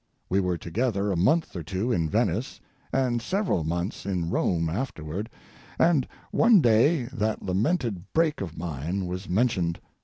We 0.29 0.39
were 0.39 0.57
together 0.57 1.11
a 1.11 1.15
month 1.15 1.55
or 1.55 1.61
two 1.61 1.91
in 1.91 2.09
Venice 2.09 2.59
and 2.91 3.21
several 3.21 3.63
months 3.63 4.03
in 4.03 4.31
Rome, 4.31 4.67
afterward, 4.67 5.29
and 5.77 6.07
one 6.31 6.59
day 6.59 7.03
that 7.13 7.43
lamented 7.43 8.11
break 8.11 8.41
of 8.41 8.57
mine 8.57 9.05
was 9.05 9.29
mentioned. 9.29 9.79